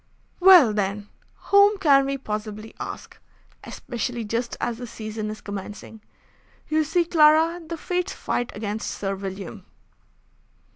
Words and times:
"Well, 0.39 0.73
then, 0.73 1.09
whom 1.51 1.77
can 1.77 2.07
we 2.07 2.17
possibly 2.17 2.73
ask? 2.79 3.19
Especially 3.63 4.23
just 4.23 4.57
as 4.59 4.79
the 4.79 4.87
season 4.87 5.29
is 5.29 5.41
commencing. 5.41 6.01
You 6.69 6.83
see, 6.83 7.05
Clara, 7.05 7.61
the 7.63 7.77
fates 7.77 8.13
fight 8.13 8.51
against 8.55 8.89
Sir 8.89 9.13
William." 9.13 9.63